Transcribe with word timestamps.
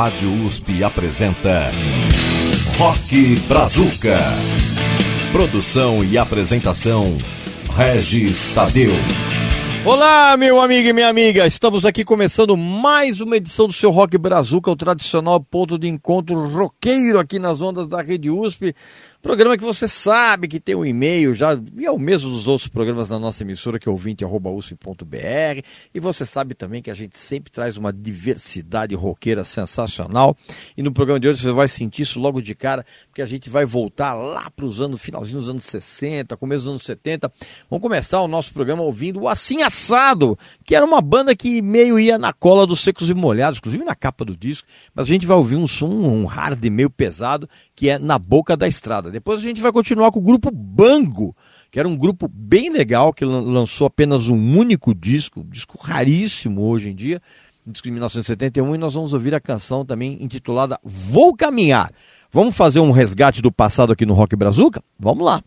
Rádio 0.00 0.32
USP 0.46 0.82
apresenta 0.82 1.70
Rock 2.78 3.36
Brazuca. 3.46 4.16
Produção 5.30 6.02
e 6.02 6.16
apresentação 6.16 7.18
Regis 7.76 8.50
Tadeu. 8.54 8.92
Olá, 9.84 10.38
meu 10.38 10.58
amigo 10.58 10.88
e 10.88 10.92
minha 10.94 11.06
amiga. 11.06 11.46
Estamos 11.46 11.84
aqui 11.84 12.02
começando 12.02 12.56
mais 12.56 13.20
uma 13.20 13.36
edição 13.36 13.66
do 13.66 13.74
seu 13.74 13.90
Rock 13.90 14.16
Brazuca, 14.16 14.70
o 14.70 14.76
tradicional 14.76 15.38
ponto 15.38 15.78
de 15.78 15.86
encontro 15.86 16.48
roqueiro 16.48 17.18
aqui 17.18 17.38
nas 17.38 17.60
ondas 17.60 17.86
da 17.86 18.00
Rede 18.00 18.30
USP. 18.30 18.74
Programa 19.22 19.58
que 19.58 19.62
você 19.62 19.86
sabe 19.86 20.48
que 20.48 20.58
tem 20.58 20.74
um 20.74 20.84
e-mail 20.84 21.34
já, 21.34 21.50
e 21.76 21.84
é 21.84 21.90
o 21.90 21.98
mesmo 21.98 22.30
dos 22.30 22.48
outros 22.48 22.70
programas 22.70 23.10
da 23.10 23.18
nossa 23.18 23.42
emissora, 23.42 23.78
que 23.78 23.86
é 23.86 23.92
ouvinte.usp.br. 23.92 25.62
E 25.94 26.00
você 26.00 26.24
sabe 26.24 26.54
também 26.54 26.80
que 26.80 26.90
a 26.90 26.94
gente 26.94 27.18
sempre 27.18 27.52
traz 27.52 27.76
uma 27.76 27.92
diversidade 27.92 28.94
roqueira 28.94 29.44
sensacional. 29.44 30.34
E 30.74 30.82
no 30.82 30.90
programa 30.90 31.20
de 31.20 31.28
hoje 31.28 31.42
você 31.42 31.52
vai 31.52 31.68
sentir 31.68 32.02
isso 32.02 32.18
logo 32.18 32.40
de 32.40 32.54
cara, 32.54 32.86
porque 33.08 33.20
a 33.20 33.26
gente 33.26 33.50
vai 33.50 33.66
voltar 33.66 34.14
lá 34.14 34.50
para 34.50 34.64
os 34.64 34.80
anos, 34.80 35.02
finalzinho 35.02 35.40
dos 35.40 35.50
anos 35.50 35.64
60, 35.64 36.34
começo 36.38 36.64
dos 36.64 36.70
anos 36.70 36.82
70. 36.84 37.30
Vamos 37.68 37.82
começar 37.82 38.22
o 38.22 38.28
nosso 38.28 38.54
programa 38.54 38.82
ouvindo 38.82 39.20
o 39.20 39.28
Assim 39.28 39.60
Assado, 39.60 40.38
que 40.64 40.74
era 40.74 40.84
uma 40.84 41.02
banda 41.02 41.36
que 41.36 41.60
meio 41.60 42.00
ia 42.00 42.16
na 42.16 42.32
cola 42.32 42.66
dos 42.66 42.80
secos 42.80 43.10
e 43.10 43.14
molhados, 43.14 43.58
inclusive 43.58 43.84
na 43.84 43.94
capa 43.94 44.24
do 44.24 44.34
disco. 44.34 44.66
Mas 44.94 45.04
a 45.04 45.08
gente 45.08 45.26
vai 45.26 45.36
ouvir 45.36 45.56
um 45.56 45.66
som, 45.66 45.88
um 45.88 46.24
hard 46.24 46.64
meio 46.70 46.88
pesado, 46.88 47.46
que 47.76 47.90
é 47.90 47.98
Na 47.98 48.18
Boca 48.18 48.56
da 48.56 48.66
Estrada. 48.66 49.09
Depois 49.10 49.38
a 49.38 49.42
gente 49.42 49.60
vai 49.60 49.72
continuar 49.72 50.10
com 50.10 50.18
o 50.18 50.22
grupo 50.22 50.50
Bango, 50.50 51.36
que 51.70 51.78
era 51.78 51.88
um 51.88 51.96
grupo 51.96 52.28
bem 52.28 52.70
legal, 52.70 53.12
que 53.12 53.24
lançou 53.24 53.86
apenas 53.86 54.28
um 54.28 54.58
único 54.58 54.94
disco, 54.94 55.40
um 55.40 55.48
disco 55.48 55.78
raríssimo 55.80 56.62
hoje 56.62 56.90
em 56.90 56.94
dia, 56.94 57.20
um 57.66 57.72
disco 57.72 57.86
de 57.86 57.92
1971, 57.92 58.74
e 58.74 58.78
nós 58.78 58.94
vamos 58.94 59.12
ouvir 59.12 59.34
a 59.34 59.40
canção 59.40 59.84
também 59.84 60.22
intitulada 60.22 60.78
Vou 60.82 61.36
Caminhar. 61.36 61.90
Vamos 62.32 62.56
fazer 62.56 62.80
um 62.80 62.90
resgate 62.90 63.42
do 63.42 63.50
passado 63.50 63.92
aqui 63.92 64.06
no 64.06 64.14
Rock 64.14 64.36
Brazuca? 64.36 64.82
Vamos 64.98 65.24
lá! 65.24 65.42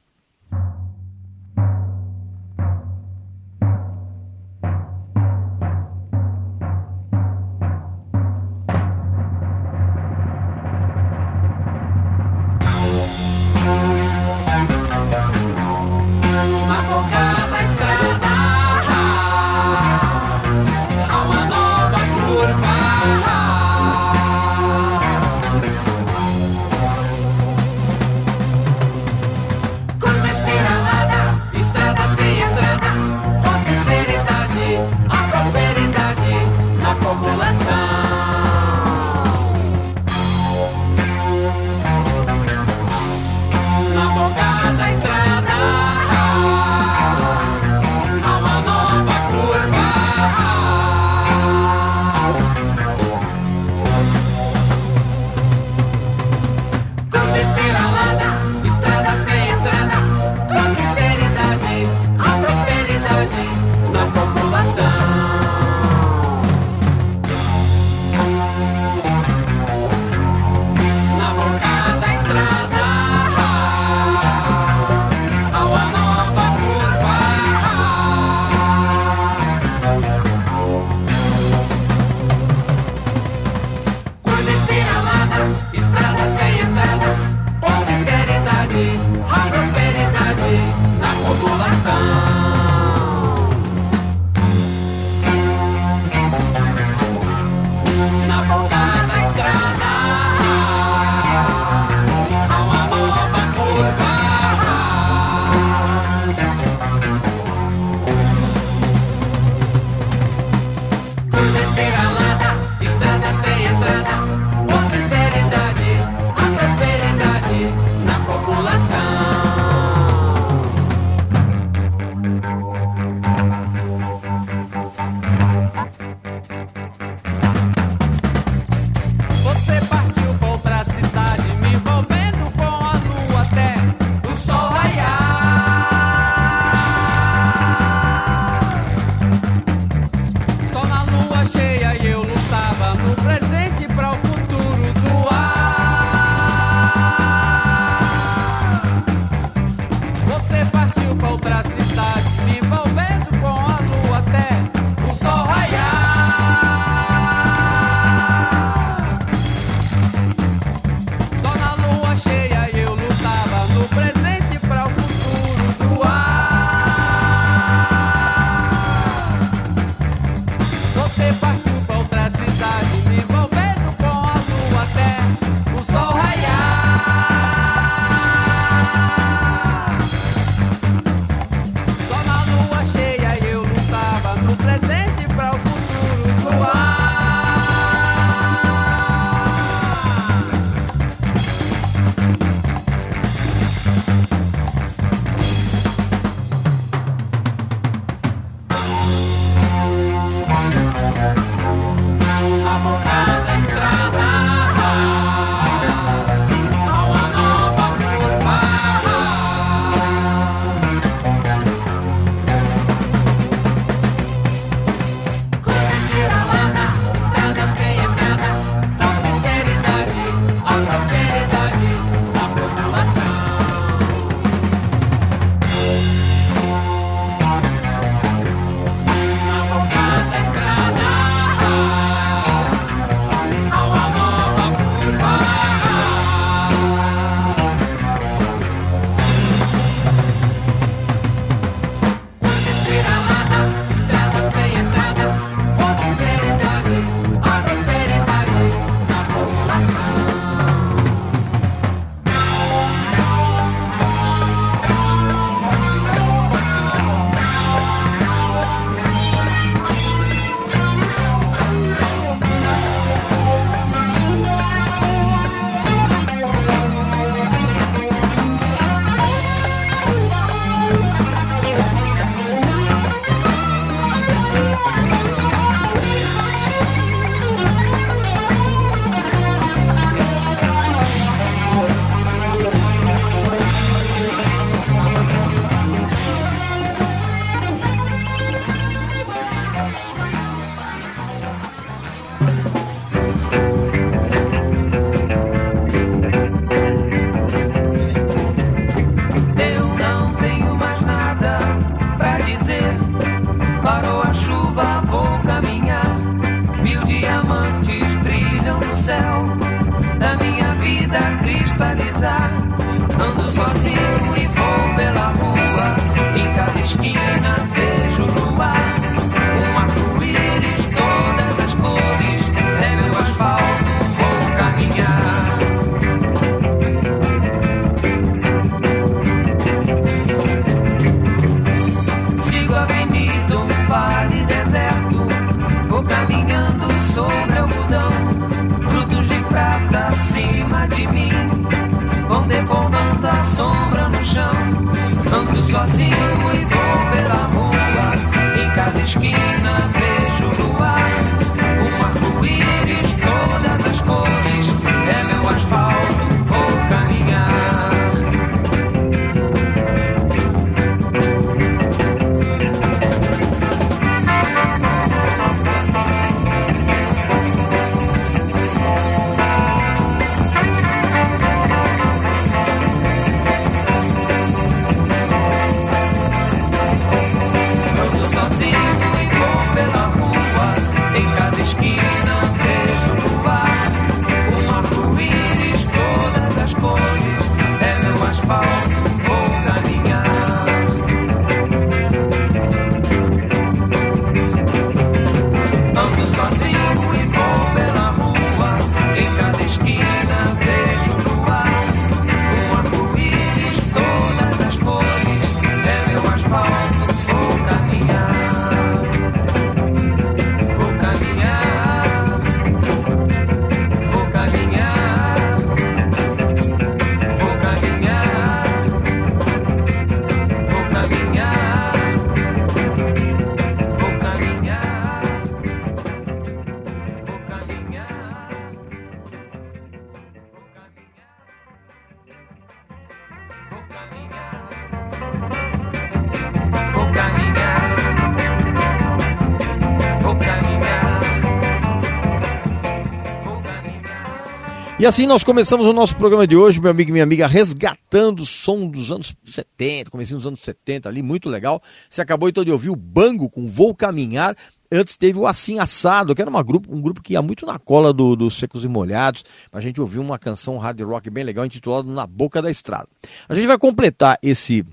E 445.04 445.06
assim 445.06 445.28
nós 445.28 445.44
começamos 445.44 445.86
o 445.86 445.92
nosso 445.92 446.16
programa 446.16 446.48
de 446.48 446.56
hoje, 446.56 446.80
meu 446.80 446.90
amigo 446.90 447.10
e 447.10 447.12
minha 447.12 447.26
amiga, 447.26 447.46
resgatando 447.46 448.40
o 448.40 448.46
som 448.46 448.88
dos 448.88 449.12
anos 449.12 449.36
70, 449.44 450.10
comecinho 450.10 450.38
dos 450.38 450.48
anos 450.48 450.62
70 450.62 451.10
ali, 451.10 451.22
muito 451.22 451.50
legal. 451.50 451.84
Você 452.10 452.22
acabou 452.22 452.48
então 452.48 452.64
de 452.64 452.72
ouvir 452.72 452.90
o 452.90 452.96
Bango 452.96 453.50
com 453.50 453.68
Vou 453.68 453.94
Caminhar. 453.94 454.56
Antes 454.90 455.18
teve 455.18 455.38
o 455.38 455.46
Assim 455.46 455.78
Assado, 455.78 456.34
que 456.34 456.42
era 456.42 456.50
uma 456.50 456.64
grupo, 456.64 456.90
um 456.90 457.02
grupo 457.02 457.22
que 457.22 457.34
ia 457.34 457.42
muito 457.42 457.66
na 457.66 457.78
cola 457.78 458.14
do- 458.14 458.34
dos 458.38 458.58
Secos 458.58 458.86
e 458.86 458.88
Molhados. 458.88 459.44
A 459.74 459.82
gente 459.82 460.00
ouviu 460.00 460.22
uma 460.22 460.40
canção 460.40 460.78
hard 460.78 461.02
rock 461.02 461.30
bem 461.30 461.44
legal 461.44 461.66
intitulada 461.66 462.10
Na 462.10 462.26
Boca 462.26 462.62
da 462.62 462.72
Estrada. 462.72 463.10
A 463.50 463.54
gente 463.54 463.68
vai 463.68 463.78
completar 463.78 464.40
esse 464.42 464.86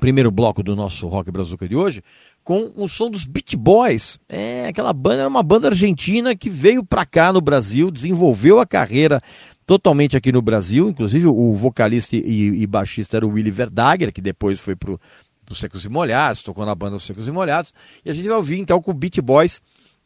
primeiro 0.00 0.32
bloco 0.32 0.60
do 0.60 0.74
nosso 0.74 1.06
Rock 1.06 1.30
Brazuca 1.30 1.68
de 1.68 1.76
hoje 1.76 2.02
com 2.42 2.72
o 2.76 2.88
som 2.88 3.10
dos 3.10 3.24
Beach 3.24 3.56
Boys. 3.56 4.18
É, 4.28 4.66
aquela 4.68 4.92
banda 4.92 5.20
era 5.20 5.28
uma 5.28 5.42
banda 5.42 5.68
argentina 5.68 6.34
que 6.34 6.50
veio 6.50 6.84
pra 6.84 7.04
cá 7.06 7.32
no 7.32 7.40
Brasil, 7.40 7.90
desenvolveu 7.90 8.58
a 8.58 8.66
carreira 8.66 9.22
totalmente 9.66 10.16
aqui 10.16 10.32
no 10.32 10.42
Brasil, 10.42 10.88
inclusive 10.88 11.26
o 11.26 11.54
vocalista 11.54 12.16
e, 12.16 12.62
e 12.62 12.66
baixista 12.66 13.16
era 13.16 13.26
o 13.26 13.30
Willy 13.30 13.50
Verdager, 13.50 14.12
que 14.12 14.20
depois 14.20 14.58
foi 14.58 14.74
pro, 14.74 15.00
pro 15.46 15.54
Secos 15.54 15.84
e 15.84 15.88
Molhados, 15.88 16.42
tocou 16.42 16.66
na 16.66 16.74
banda 16.74 16.92
dos 16.96 17.04
Secos 17.04 17.28
e 17.28 17.30
Molhados, 17.30 17.72
e 18.04 18.10
a 18.10 18.12
gente 18.12 18.26
vai 18.26 18.36
ouvir 18.36 18.58
então 18.58 18.80
com 18.82 18.90
o 18.90 18.94
Beach 18.94 19.20
Boys 19.20 19.60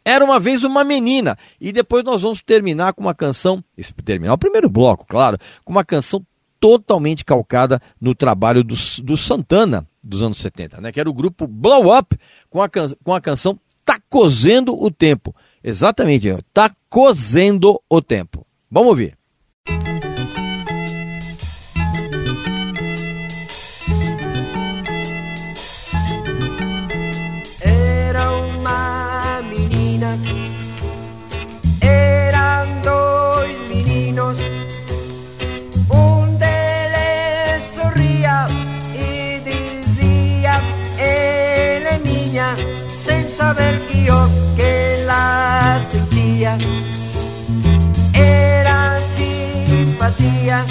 era 0.05 0.23
uma 0.23 0.38
vez 0.38 0.64
uma 0.64 0.85
menina. 0.85 1.38
E 1.59 1.73
depois 1.73 2.05
nós 2.05 2.21
vamos 2.21 2.43
terminar 2.43 2.93
com 2.93 3.00
uma 3.00 3.14
canção, 3.14 3.64
esse- 3.79 3.95
terminar 3.95 4.35
o 4.35 4.38
primeiro 4.38 4.69
bloco, 4.69 5.07
claro, 5.09 5.38
com 5.64 5.73
uma 5.73 5.83
canção 5.83 6.23
totalmente 6.61 7.25
calcada 7.25 7.81
no 7.99 8.14
trabalho 8.14 8.62
do, 8.62 8.75
do 9.03 9.17
Santana 9.17 9.87
dos 10.05 10.23
anos 10.23 10.39
70, 10.39 10.81
né? 10.81 10.93
Que 10.93 11.01
era 11.01 11.09
o 11.11 11.15
grupo 11.15 11.47
Blow 11.47 11.97
Up 11.97 12.17
com 12.51 12.61
a, 12.63 12.69
can- 12.69 12.95
com 13.03 13.15
a 13.15 13.21
canção 13.21 13.59
Tá 13.85 14.01
Cozendo 14.09 14.75
o 14.81 14.91
Tempo. 14.91 15.35
Exatamente, 15.63 16.29
Tá 16.53 16.71
Cozendo 16.89 17.81
o 17.89 18.01
Tempo. 18.03 18.47
Vamos 18.71 18.89
ouvir. 18.91 19.17
del 43.55 43.81
que 44.57 45.05
la 45.07 45.81
sentía. 45.83 46.57
Era 48.13 48.99
simpatía 48.99 50.65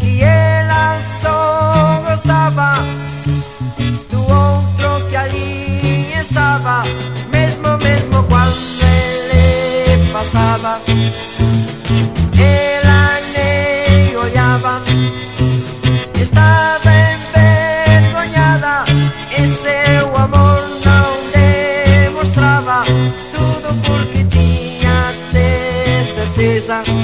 y 0.00 0.22
el 0.22 0.70
asombro 0.70 2.12
estaba. 2.14 2.78
Tu 4.10 4.22
otro 4.22 5.08
que 5.08 5.16
allí 5.16 6.12
estaba 6.14 6.84
mismo 7.32 7.76
mismo 7.78 8.26
cuando 8.28 8.86
le 9.32 9.98
pasaba. 10.12 10.78
cosas 26.72 27.01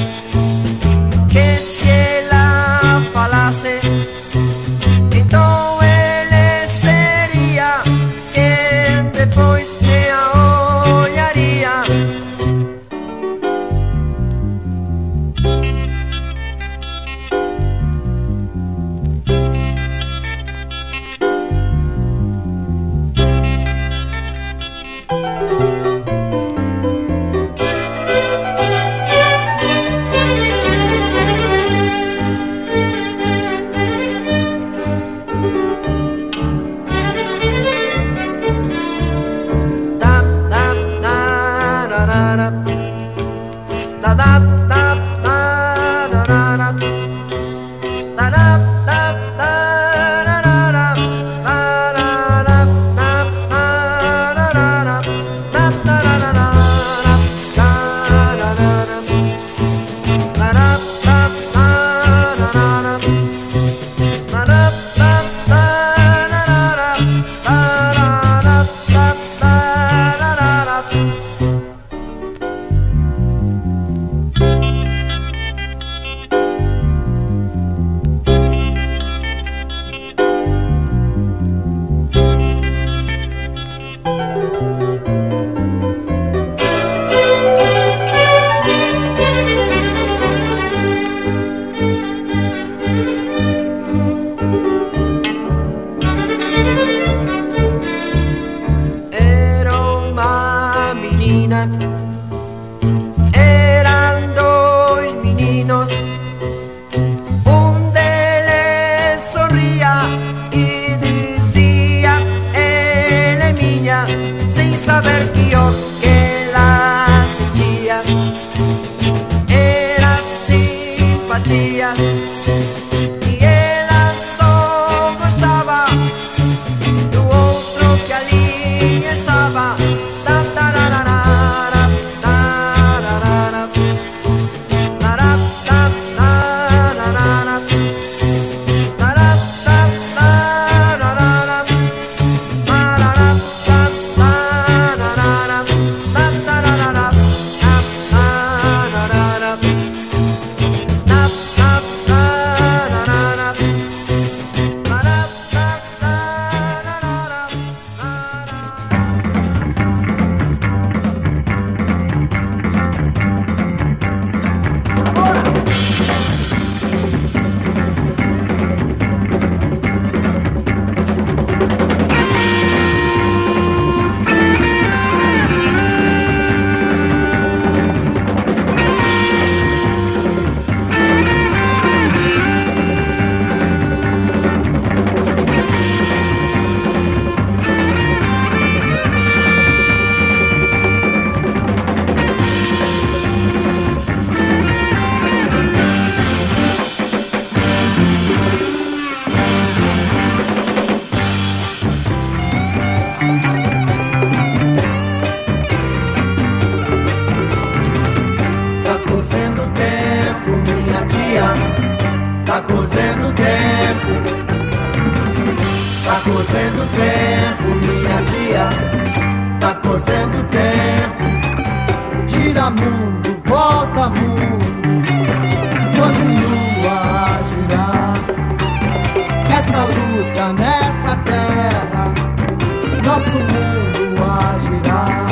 nosso 233.19 233.37
mundo 233.37 234.23
a 234.23 234.59
girar. 234.61 235.27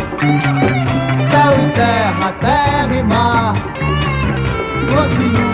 Céu 1.31 1.53
e 1.55 1.71
terra, 1.71 2.33
terra 2.41 2.97
e 2.97 3.03
mar, 3.05 3.55
continua. 4.89 5.46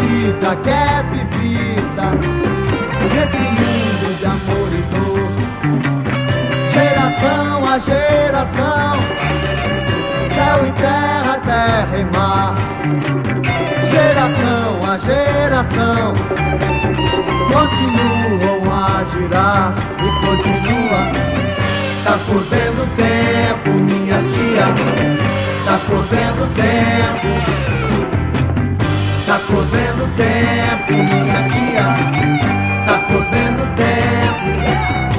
vida 0.00 0.56
que 0.56 0.70
é 0.70 1.02
vivida 1.10 2.10
nesse 3.12 3.44
mundo 3.56 4.18
de 4.18 4.26
amor 4.26 4.70
e 4.72 4.82
dor. 4.92 5.28
Geração 6.72 7.64
a 7.64 7.78
geração, 7.78 8.98
céu 10.34 10.66
e 10.66 10.72
terra, 10.72 11.40
terra 11.44 11.98
e 11.98 12.04
mar. 12.16 12.54
Geração 13.90 14.78
a 14.88 14.98
geração, 14.98 16.14
continuam 17.52 18.72
a 18.72 19.04
girar 19.04 19.74
e 19.98 20.26
continua. 20.26 21.28
Tá 22.04 22.18
cozendo 22.26 22.82
o 22.82 22.86
tempo, 22.96 23.70
minha 23.70 24.18
tia. 24.22 24.68
Tá 25.64 25.78
cozendo 25.86 26.44
o 26.44 26.48
tempo 26.48 27.57
cozendo 29.48 30.06
tempo, 30.14 30.92
minha 30.92 31.42
tia. 31.48 31.86
Tá 32.86 32.98
cozendo 33.08 33.64
tempo. 33.74 35.17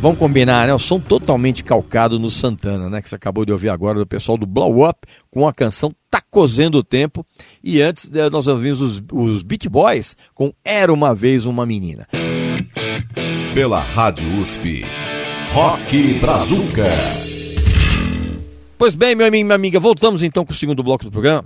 Vamos 0.00 0.18
combinar, 0.18 0.66
né? 0.66 0.72
O 0.72 0.78
som 0.78 0.98
totalmente 0.98 1.62
calcado 1.62 2.18
no 2.18 2.30
Santana, 2.30 2.88
né? 2.88 3.02
Que 3.02 3.08
você 3.10 3.16
acabou 3.16 3.44
de 3.44 3.52
ouvir 3.52 3.68
agora 3.68 3.98
do 3.98 4.06
pessoal 4.06 4.38
do 4.38 4.46
Blow 4.46 4.88
Up 4.88 5.06
com 5.30 5.46
a 5.46 5.52
canção 5.52 5.94
Tá 6.10 6.22
Cozendo 6.22 6.78
o 6.78 6.82
Tempo. 6.82 7.24
E 7.62 7.82
antes 7.82 8.10
eh, 8.14 8.30
nós 8.30 8.46
ouvimos 8.46 8.80
os, 8.80 9.02
os 9.12 9.42
Beat 9.42 9.68
Boys 9.68 10.16
com 10.34 10.54
Era 10.64 10.90
Uma 10.90 11.14
Vez 11.14 11.44
Uma 11.44 11.66
Menina. 11.66 12.08
Pela 13.52 13.78
Rádio 13.78 14.40
USP. 14.40 14.86
Rock 15.52 16.14
Brazuca. 16.14 16.86
Pois 18.78 18.94
bem, 18.94 19.14
meu 19.14 19.26
amigo 19.26 19.42
e 19.42 19.44
minha 19.44 19.54
amiga, 19.54 19.78
voltamos 19.78 20.22
então 20.22 20.46
com 20.46 20.52
o 20.52 20.56
segundo 20.56 20.82
bloco 20.82 21.04
do 21.04 21.10
programa. 21.10 21.44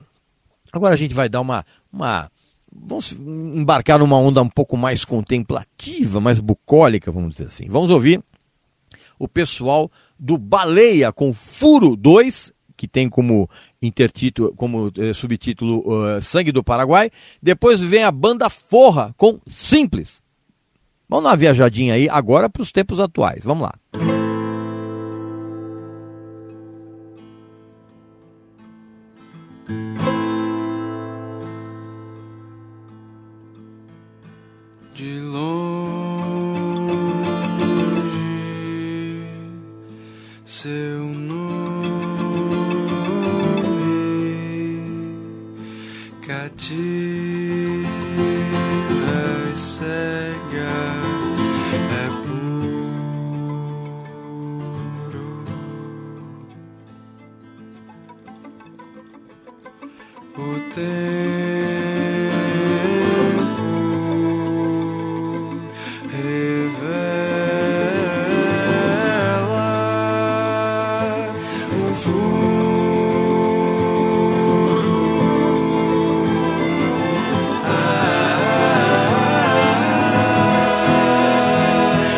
Agora 0.72 0.94
a 0.94 0.96
gente 0.96 1.12
vai 1.12 1.28
dar 1.28 1.40
uma. 1.40 1.66
uma 1.92 2.30
vamos 2.72 3.10
embarcar 3.10 3.98
numa 3.98 4.16
onda 4.16 4.40
um 4.40 4.48
pouco 4.48 4.76
mais 4.76 5.04
contemplativa, 5.04 6.20
mais 6.20 6.38
bucólica, 6.38 7.10
vamos 7.10 7.32
dizer 7.32 7.48
assim. 7.48 7.66
Vamos 7.68 7.90
ouvir 7.90 8.22
o 9.24 9.28
pessoal 9.28 9.90
do 10.18 10.36
Baleia 10.36 11.10
com 11.10 11.32
Furo 11.32 11.96
2, 11.96 12.52
que 12.76 12.86
tem 12.86 13.08
como 13.08 13.48
intertítulo, 13.80 14.54
como 14.54 14.92
eh, 14.98 15.14
subtítulo 15.14 15.82
eh, 16.08 16.20
Sangue 16.20 16.52
do 16.52 16.62
Paraguai. 16.62 17.10
Depois 17.42 17.80
vem 17.80 18.02
a 18.02 18.10
banda 18.10 18.50
Forra 18.50 19.14
com 19.16 19.40
Simples. 19.48 20.22
Vamos 21.08 21.24
dar 21.24 21.30
uma 21.30 21.36
viajadinha 21.36 21.94
aí 21.94 22.08
agora 22.08 22.50
para 22.50 22.62
os 22.62 22.70
tempos 22.70 23.00
atuais. 23.00 23.44
Vamos 23.44 23.62
lá. 23.62 23.72
De 23.92 24.13
seu 40.64 41.13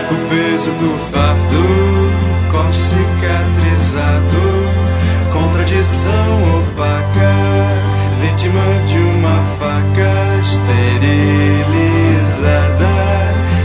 O 0.09 0.14
peso 0.29 0.71
do 0.71 0.90
fardo, 1.11 1.64
corte 2.53 2.81
cicatrizado, 2.81 4.45
contradição 5.33 6.29
opaca, 6.61 7.35
vítima 8.21 8.66
de 8.87 8.99
uma 8.99 9.37
faca 9.59 10.12
esterilizada, 10.45 11.35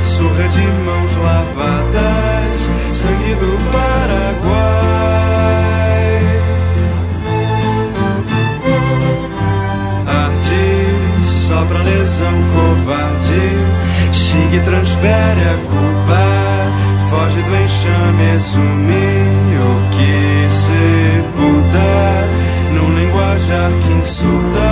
surra 0.03 0.47
de 0.47 0.65
mãos 0.83 1.11
lavadas, 1.21 2.69
sangue 2.89 3.35
do 3.35 3.51
Paraguai. 3.71 4.81
Arde, 10.07 10.65
sopra 11.23 11.79
lesão 11.83 12.37
covarde, 12.55 13.45
Xing 14.11 14.59
transfere 14.65 15.43
a 15.43 15.70
exume 18.35 18.93
o 19.57 19.71
que 19.91 20.49
sepulta, 20.49 21.89
num 22.73 22.93
linguajar 22.95 23.71
que 23.71 23.93
insulta, 23.93 24.70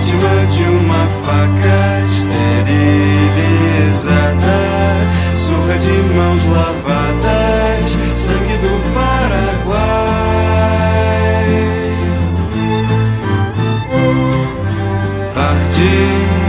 vítima 0.00 0.46
de 0.50 0.64
uma 0.64 1.06
faca 1.24 1.80
esterilizada, 2.08 4.58
surra 5.36 5.76
de 5.78 5.92
mãos 6.14 6.42
lavadas, 6.48 7.92
sangue 8.16 8.56
do 8.56 8.80
Paraguai. 8.94 9.78
Arde, 15.36 15.94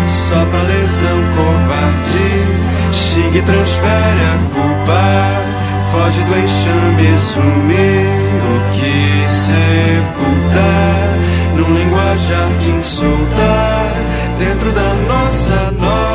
sopra 0.07 0.61
lesão 0.63 1.19
covarde, 1.35 2.31
Xing 2.93 3.41
transfere 3.41 4.23
a 4.23 4.37
culpa, 4.53 5.03
foge 5.91 6.21
do 6.23 6.35
enxame, 6.37 7.19
sume 7.19 7.89
o 8.47 8.49
que 8.73 8.95
sepulta, 9.29 10.80
num 11.71 11.77
linguajar 11.77 12.49
que 12.59 12.69
insulta, 12.69 14.37
dentro 14.37 14.71
da 14.71 14.93
nossa 15.07 15.71
norma 15.71 16.10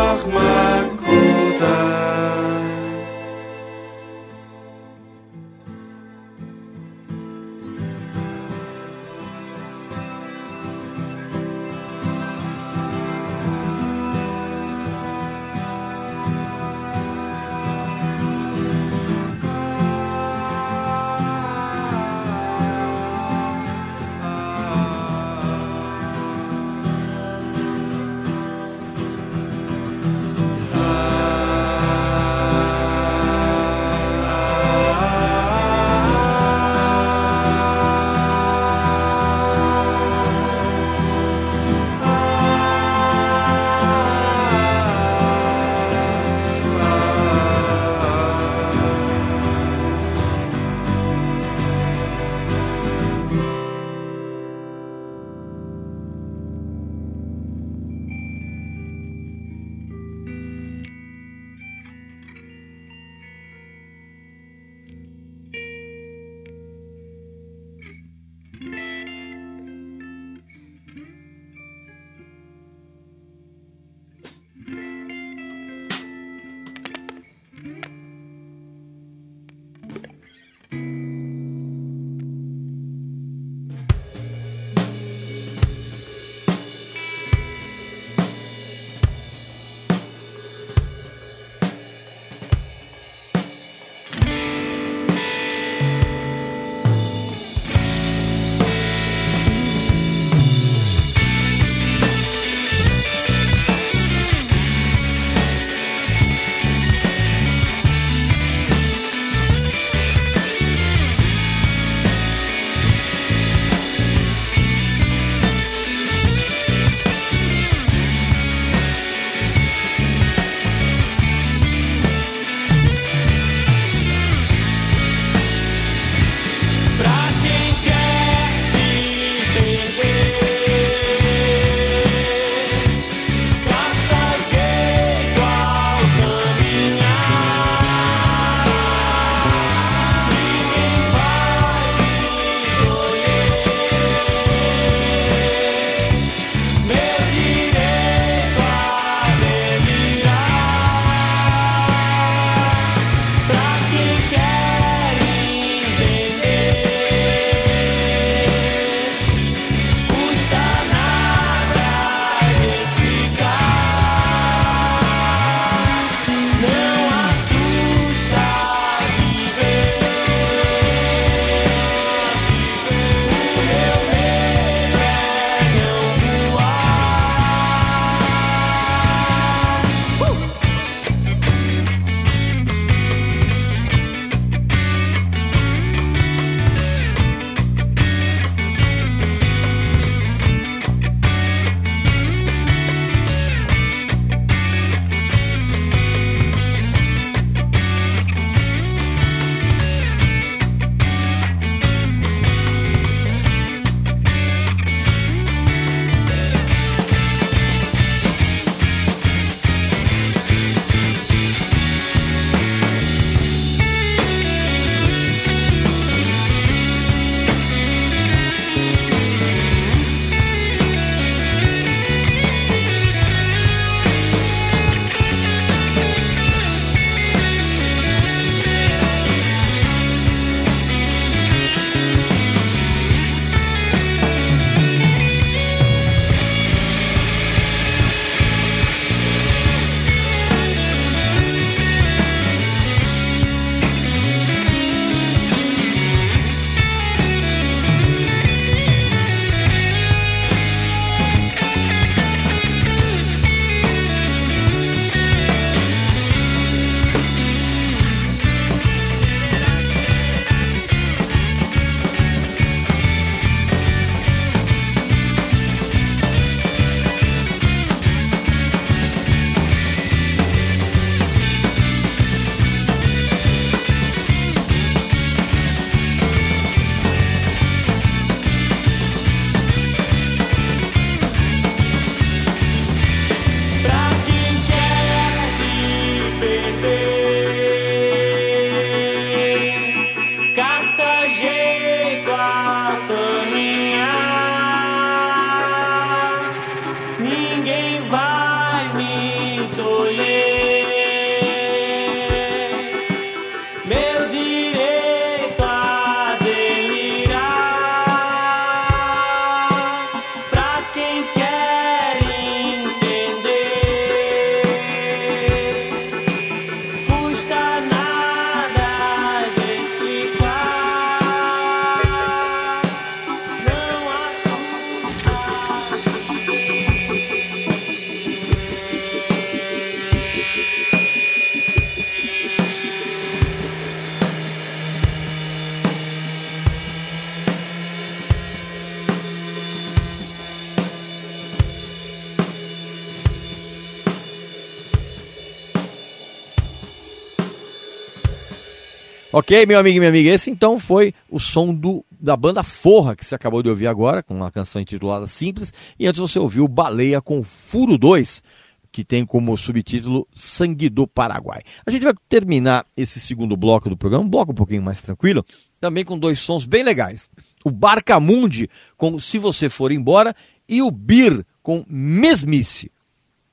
Ok, 349.46 349.64
meu 349.64 349.78
amigo 349.78 349.98
e 349.98 350.00
minha 350.00 350.08
amiga, 350.10 350.30
esse 350.30 350.50
então 350.50 350.76
foi 350.76 351.14
o 351.30 351.38
som 351.38 351.72
do, 351.72 352.04
da 352.10 352.36
banda 352.36 352.64
Forra, 352.64 353.14
que 353.14 353.24
você 353.24 353.32
acabou 353.32 353.62
de 353.62 353.68
ouvir 353.68 353.86
agora, 353.86 354.20
com 354.20 354.34
uma 354.34 354.50
canção 354.50 354.82
intitulada 354.82 355.24
Simples, 355.28 355.72
e 355.96 356.04
antes 356.04 356.18
você 356.18 356.36
ouviu 356.36 356.66
Baleia 356.66 357.22
com 357.22 357.44
Furo 357.44 357.96
2, 357.96 358.42
que 358.90 359.04
tem 359.04 359.24
como 359.24 359.56
subtítulo 359.56 360.26
Sangue 360.34 360.88
do 360.88 361.06
Paraguai. 361.06 361.60
A 361.86 361.92
gente 361.92 362.02
vai 362.02 362.12
terminar 362.28 362.86
esse 362.96 363.20
segundo 363.20 363.56
bloco 363.56 363.88
do 363.88 363.96
programa, 363.96 364.24
um 364.24 364.28
bloco 364.28 364.50
um 364.50 364.56
pouquinho 364.56 364.82
mais 364.82 365.00
tranquilo, 365.00 365.46
também 365.80 366.04
com 366.04 366.18
dois 366.18 366.40
sons 366.40 366.64
bem 366.64 366.82
legais. 366.82 367.30
O 367.64 367.70
Barcamundi 367.70 368.68
com 368.96 369.16
Se 369.16 369.38
Você 369.38 369.68
For 369.68 369.92
Embora 369.92 370.34
e 370.68 370.82
o 370.82 370.90
Bir 370.90 371.46
com 371.62 371.84
Mesmice. 371.88 372.90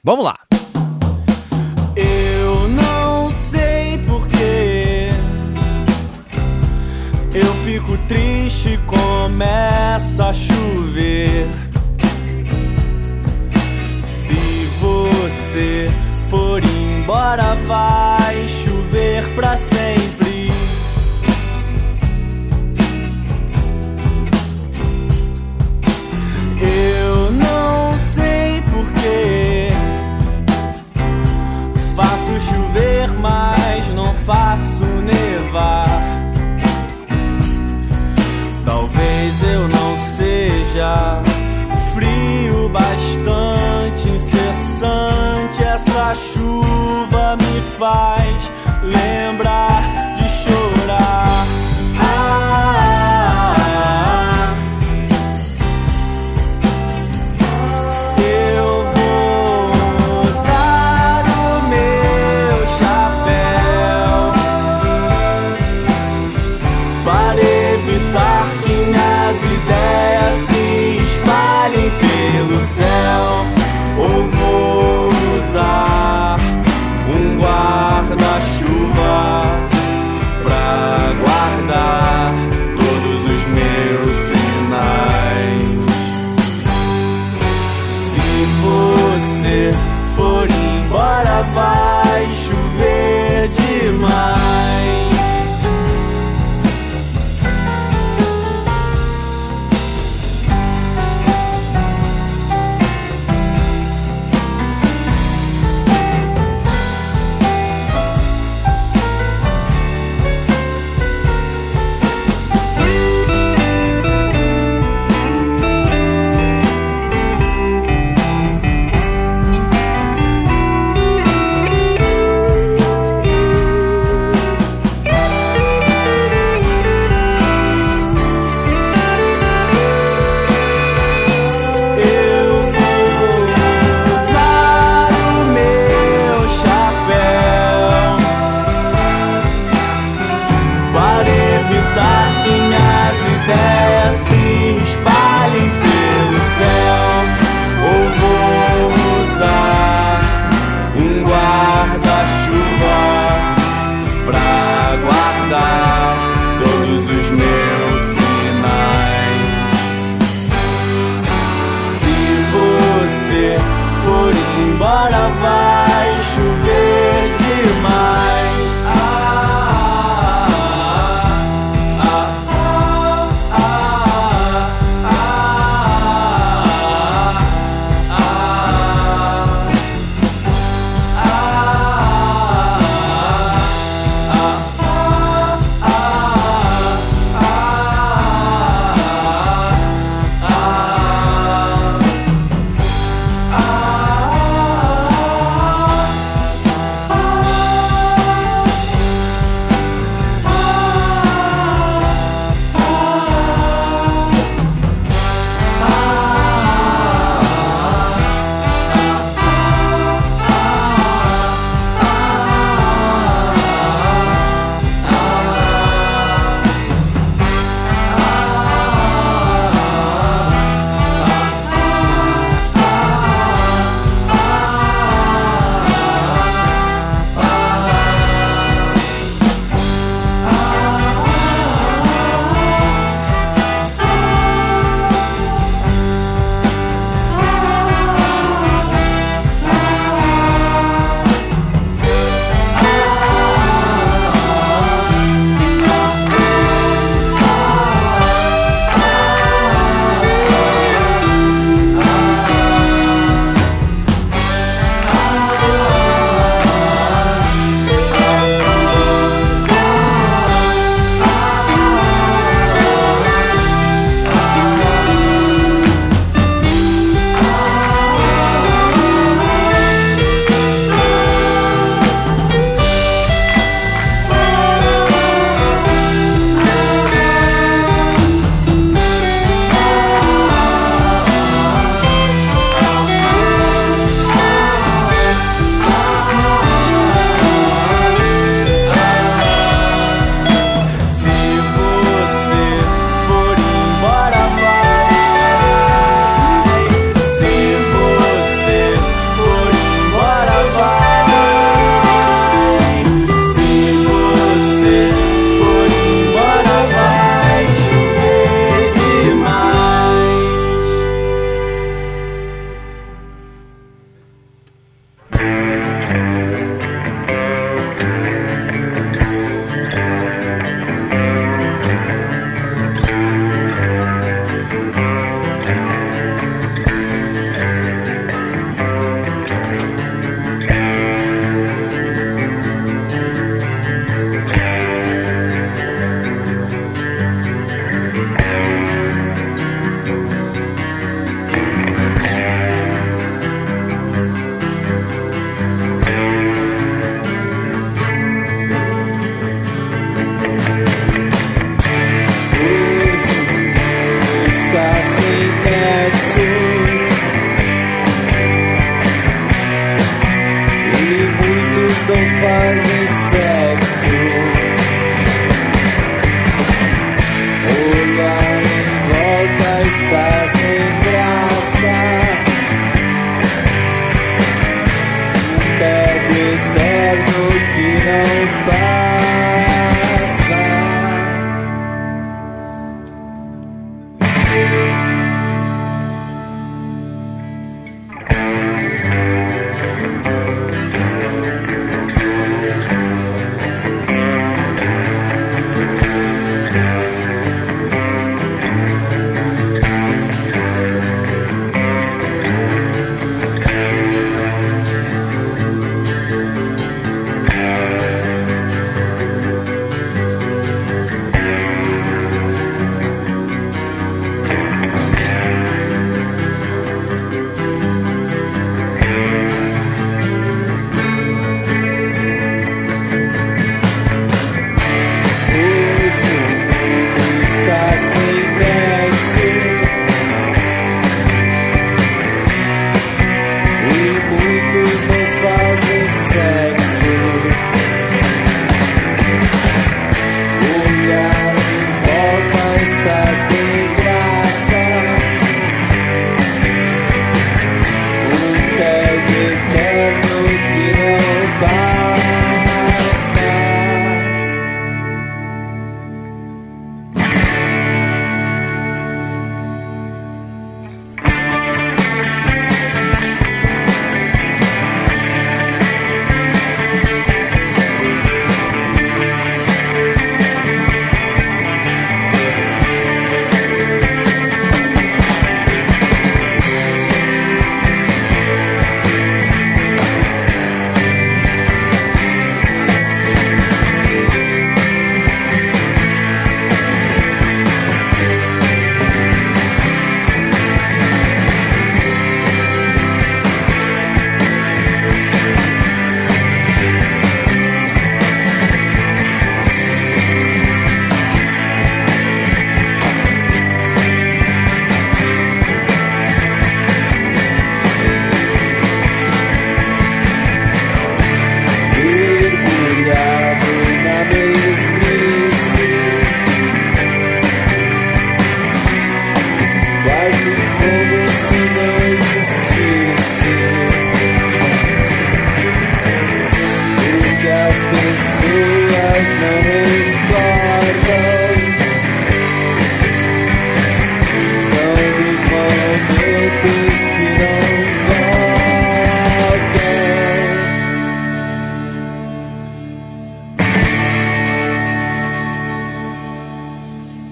Vamos 0.04 0.26
lá. 0.26 0.40
Triste, 8.08 8.43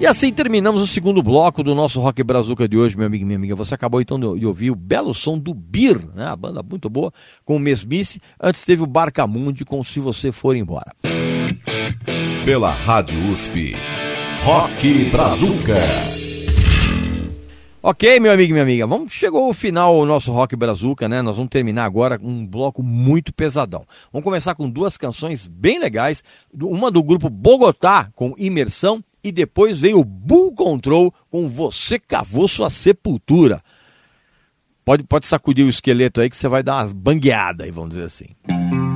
E 0.01 0.07
assim 0.07 0.33
terminamos 0.33 0.81
o 0.81 0.87
segundo 0.87 1.21
bloco 1.21 1.61
do 1.61 1.75
nosso 1.75 1.99
Rock 1.99 2.23
Brazuca 2.23 2.67
de 2.67 2.75
hoje, 2.75 2.97
meu 2.97 3.05
amigo 3.05 3.21
e 3.21 3.25
minha 3.25 3.37
amiga. 3.37 3.55
Você 3.55 3.75
acabou 3.75 4.01
então 4.01 4.19
de 4.19 4.43
ouvir 4.47 4.71
o 4.71 4.75
belo 4.75 5.13
som 5.13 5.37
do 5.37 5.53
Bir, 5.53 6.03
né? 6.15 6.25
A 6.25 6.35
banda 6.35 6.63
muito 6.63 6.89
boa, 6.89 7.13
com 7.45 7.55
o 7.55 7.59
Mesmice. 7.59 8.19
Antes 8.41 8.65
teve 8.65 8.81
o 8.81 8.87
Barcamundi 8.87 9.63
com 9.63 9.83
Se 9.83 9.99
Você 9.99 10.31
For 10.31 10.55
Embora. 10.55 10.91
Pela 12.43 12.71
Rádio 12.71 13.31
USP. 13.31 13.75
Rock 14.43 15.05
Brazuca. 15.11 15.75
Ok, 17.83 18.19
meu 18.19 18.31
amigo 18.31 18.49
e 18.49 18.53
minha 18.53 18.63
amiga, 18.63 18.87
vamos, 18.87 19.13
chegou 19.13 19.47
o 19.47 19.53
final 19.53 19.95
o 19.95 20.07
nosso 20.07 20.31
Rock 20.31 20.55
Brazuca, 20.55 21.07
né? 21.07 21.21
Nós 21.21 21.35
vamos 21.35 21.51
terminar 21.51 21.85
agora 21.85 22.17
com 22.17 22.25
um 22.25 22.45
bloco 22.45 22.81
muito 22.81 23.31
pesadão. 23.31 23.85
Vamos 24.11 24.23
começar 24.23 24.55
com 24.55 24.67
duas 24.67 24.97
canções 24.97 25.47
bem 25.47 25.77
legais, 25.77 26.23
uma 26.51 26.89
do 26.89 27.03
grupo 27.03 27.29
Bogotá 27.29 28.09
com 28.15 28.33
Imersão 28.39 29.03
e 29.23 29.31
depois 29.31 29.79
veio 29.79 29.99
o 29.99 30.03
Bull 30.03 30.51
Control 30.55 31.13
com 31.29 31.47
Você 31.47 31.99
Cavou 31.99 32.47
Sua 32.47 32.71
Sepultura. 32.71 33.61
Pode, 34.83 35.03
pode 35.03 35.27
sacudir 35.27 35.63
o 35.63 35.69
esqueleto 35.69 36.21
aí 36.21 36.29
que 36.29 36.35
você 36.35 36.47
vai 36.47 36.63
dar 36.63 36.77
umas 36.77 36.91
bangueadas 36.91 37.69
vamos 37.69 37.91
dizer 37.91 38.05
assim. 38.05 38.90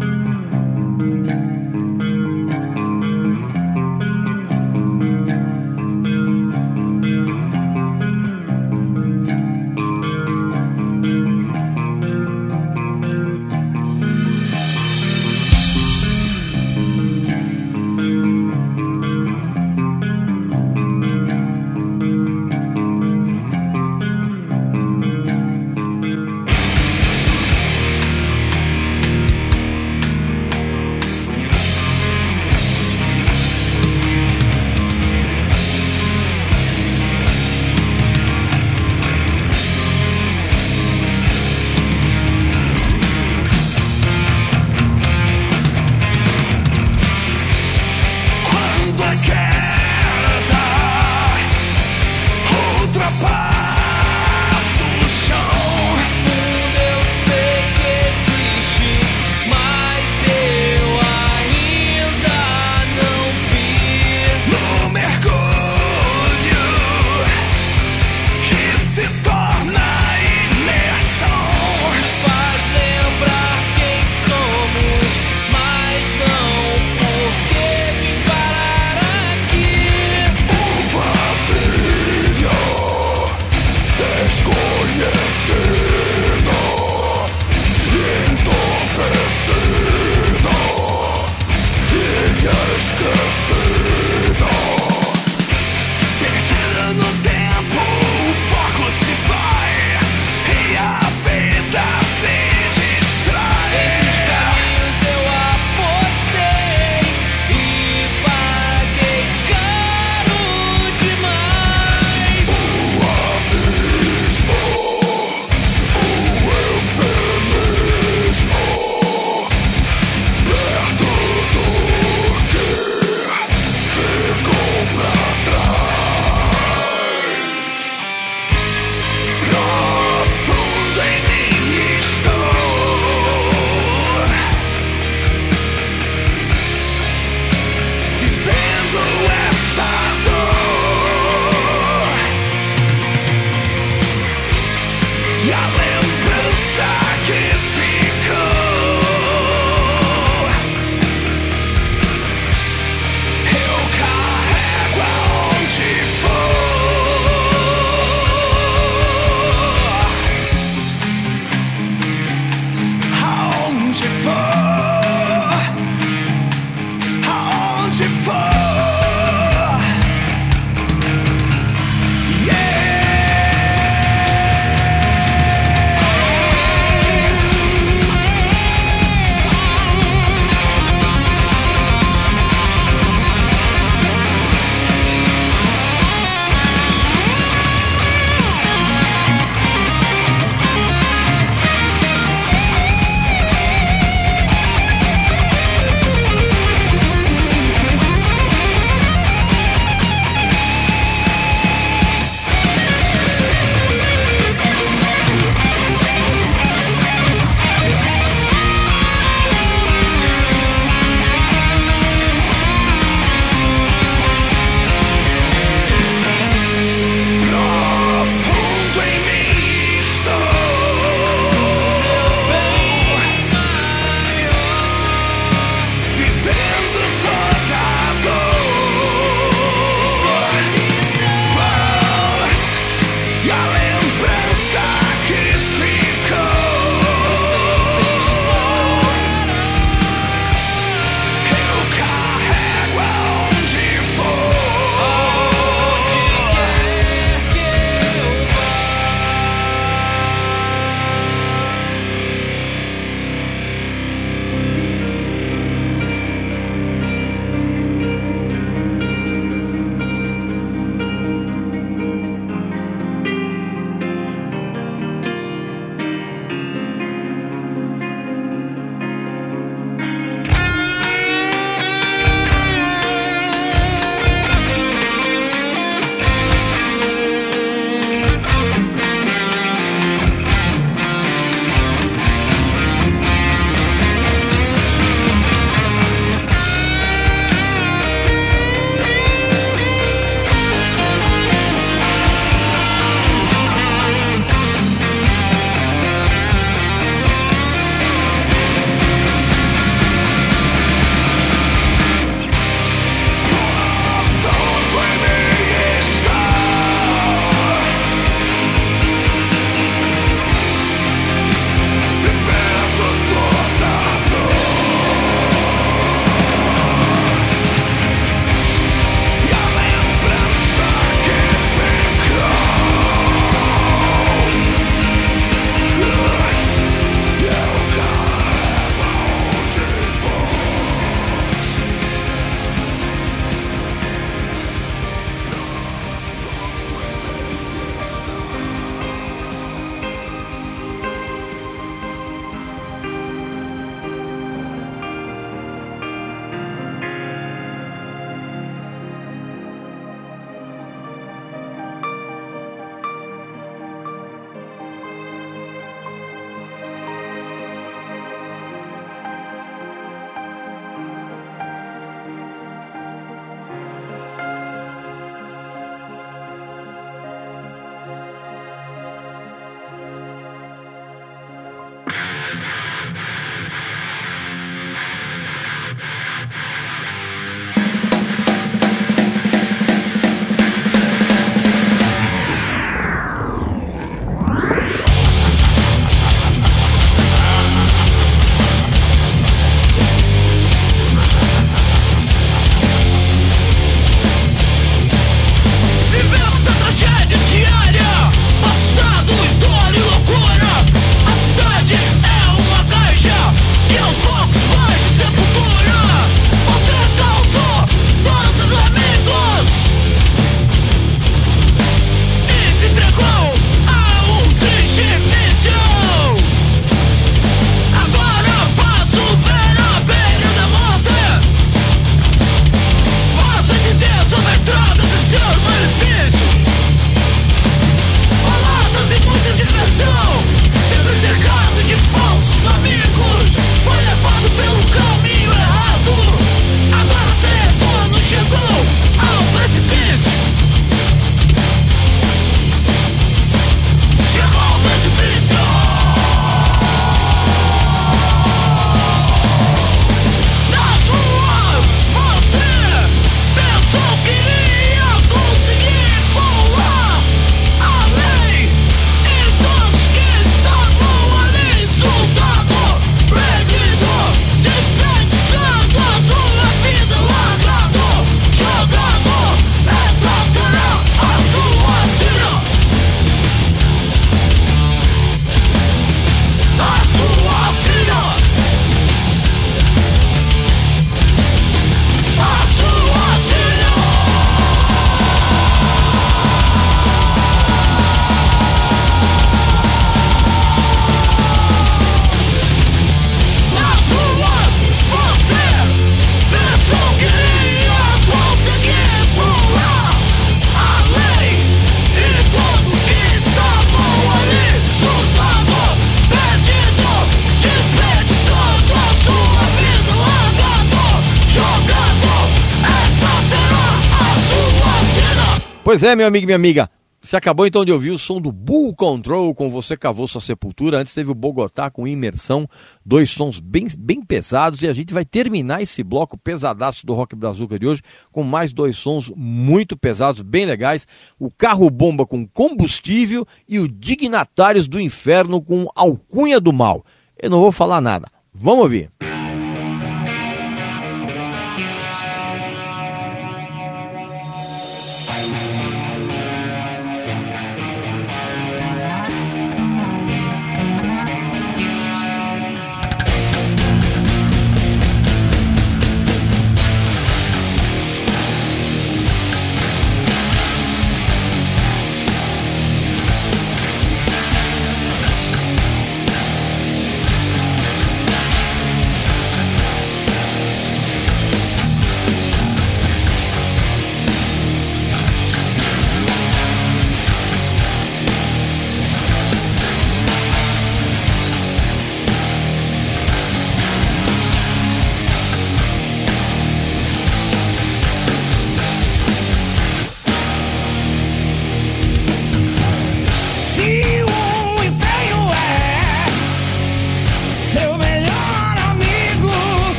Pois 515.85 516.01
é, 516.01 516.15
meu 516.15 516.25
amigo 516.25 516.41
e 516.41 516.45
minha 516.47 516.55
amiga. 516.55 516.89
Você 517.21 517.37
acabou 517.37 517.67
então 517.67 517.85
de 517.85 517.91
ouvir 517.91 518.09
o 518.09 518.17
som 518.17 518.41
do 518.41 518.51
Bull 518.51 518.95
Control 518.95 519.53
com 519.53 519.69
Você 519.69 519.95
Cavou 519.95 520.27
Sua 520.27 520.41
Sepultura. 520.41 520.97
Antes 520.97 521.13
teve 521.13 521.29
o 521.29 521.35
Bogotá 521.35 521.91
com 521.91 522.07
Imersão, 522.07 522.67
dois 523.05 523.29
sons 523.29 523.59
bem, 523.59 523.87
bem 523.95 524.19
pesados. 524.19 524.81
E 524.81 524.87
a 524.87 524.93
gente 524.93 525.13
vai 525.13 525.23
terminar 525.23 525.83
esse 525.83 526.01
bloco 526.01 526.39
pesadaço 526.39 527.05
do 527.05 527.13
Rock 527.13 527.35
Brazuca 527.35 527.77
de 527.77 527.85
hoje 527.85 528.01
com 528.31 528.41
mais 528.41 528.73
dois 528.73 528.97
sons 528.97 529.31
muito 529.35 529.95
pesados, 529.95 530.41
bem 530.41 530.65
legais. 530.65 531.07
O 531.37 531.51
Carro 531.51 531.87
Bomba 531.91 532.25
com 532.25 532.47
Combustível 532.47 533.45
e 533.69 533.77
o 533.77 533.87
Dignatários 533.87 534.87
do 534.87 534.99
Inferno 534.99 535.61
com 535.61 535.87
Alcunha 535.95 536.59
do 536.59 536.73
Mal. 536.73 537.05
Eu 537.39 537.51
não 537.51 537.59
vou 537.59 537.71
falar 537.71 538.01
nada. 538.01 538.27
Vamos 538.51 538.85
ouvir. 538.85 539.11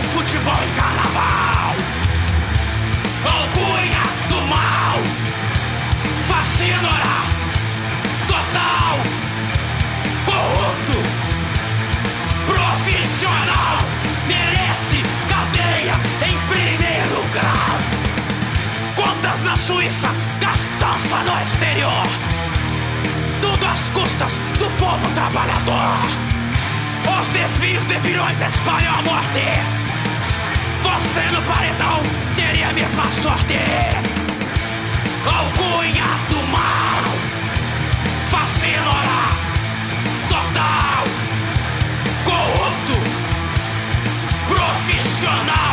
Com 0.00 0.04
futebol 0.04 0.54
e 0.54 0.80
carnaval. 0.80 1.76
Alcunha 3.22 4.02
do 4.30 4.40
mal. 4.48 4.98
Fascinará. 6.26 7.20
Total. 8.26 8.98
Corrupto. 10.24 11.02
Profissional. 12.46 13.76
Merece 14.26 15.02
cadeia 15.28 15.94
em 16.26 16.38
primeiro 16.48 17.22
grau. 17.34 17.76
Contas 18.96 19.42
na 19.42 19.54
Suíça. 19.54 20.08
Gastança 20.40 21.16
no 21.24 21.42
exterior. 21.42 22.06
Tudo 23.42 23.66
às 23.66 23.80
custas 23.90 24.32
do 24.58 24.64
povo 24.78 25.06
trabalhador. 25.14 26.00
Os 27.20 27.28
desvios 27.28 27.86
de 27.86 27.98
bilhões 27.98 28.40
espalham 28.40 28.94
a 28.94 29.02
morte. 29.02 29.79
Você 31.12 31.22
no 31.32 31.42
paredão 31.42 32.00
teria 32.36 32.72
mesma 32.72 33.02
sorte. 33.20 33.54
Alcunha 35.26 36.04
do 36.28 36.36
mal. 36.52 37.02
Fascinora. 38.30 39.20
Total. 40.28 41.04
Corrupto. 42.24 43.00
Profissional. 44.54 45.69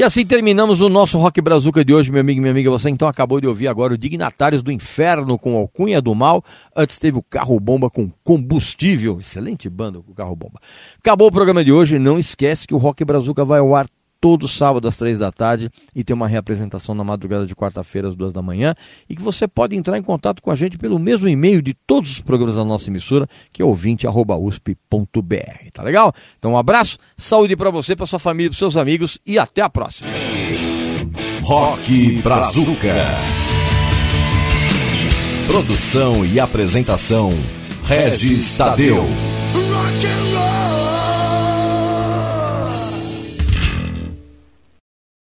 E 0.00 0.02
assim 0.02 0.24
terminamos 0.24 0.80
o 0.80 0.88
nosso 0.88 1.18
Rock 1.18 1.42
Brazuca 1.42 1.84
de 1.84 1.92
hoje, 1.92 2.10
meu 2.10 2.22
amigo 2.22 2.38
e 2.38 2.40
minha 2.40 2.52
amiga. 2.52 2.70
Você 2.70 2.88
então 2.88 3.06
acabou 3.06 3.38
de 3.38 3.46
ouvir 3.46 3.68
agora 3.68 3.92
o 3.92 3.98
Dignatários 3.98 4.62
do 4.62 4.72
Inferno 4.72 5.38
com 5.38 5.54
Alcunha 5.54 6.00
do 6.00 6.14
Mal. 6.14 6.42
Antes 6.74 6.98
teve 6.98 7.18
o 7.18 7.22
Carro 7.22 7.60
Bomba 7.60 7.90
com 7.90 8.10
Combustível. 8.24 9.20
Excelente 9.20 9.68
banda 9.68 9.98
o 9.98 10.14
Carro 10.14 10.34
Bomba. 10.34 10.58
Acabou 10.98 11.28
o 11.28 11.30
programa 11.30 11.62
de 11.62 11.70
hoje. 11.70 11.98
Não 11.98 12.18
esquece 12.18 12.66
que 12.66 12.72
o 12.72 12.78
Rock 12.78 13.04
Brazuca 13.04 13.44
vai 13.44 13.58
ao 13.58 13.74
ar 13.74 13.86
todo 14.20 14.46
sábado 14.46 14.86
às 14.86 14.96
três 14.96 15.18
da 15.18 15.32
tarde 15.32 15.70
e 15.94 16.04
tem 16.04 16.14
uma 16.14 16.28
reapresentação 16.28 16.94
na 16.94 17.02
madrugada 17.02 17.46
de 17.46 17.54
quarta-feira 17.54 18.08
às 18.08 18.14
duas 18.14 18.32
da 18.32 18.42
manhã 18.42 18.74
e 19.08 19.16
que 19.16 19.22
você 19.22 19.48
pode 19.48 19.74
entrar 19.74 19.98
em 19.98 20.02
contato 20.02 20.42
com 20.42 20.50
a 20.50 20.54
gente 20.54 20.76
pelo 20.76 20.98
mesmo 20.98 21.28
e-mail 21.28 21.62
de 21.62 21.72
todos 21.72 22.10
os 22.10 22.20
programas 22.20 22.56
da 22.56 22.64
nossa 22.64 22.90
emissora, 22.90 23.26
que 23.52 23.62
é 23.62 23.64
ouvinte.usp.br, 23.64 25.70
tá 25.72 25.82
legal? 25.82 26.12
Então 26.38 26.52
um 26.52 26.58
abraço, 26.58 26.98
saúde 27.16 27.56
para 27.56 27.70
você, 27.70 27.96
para 27.96 28.06
sua 28.06 28.18
família, 28.18 28.50
para 28.50 28.58
seus 28.58 28.76
amigos 28.76 29.18
e 29.24 29.38
até 29.38 29.62
a 29.62 29.70
próxima. 29.70 30.10
Rock 31.42 32.20
Brazuca. 32.22 32.94
Produção 35.46 36.24
e 36.24 36.38
apresentação: 36.38 37.32
Regis 37.84 38.56
Tadeu. 38.56 39.04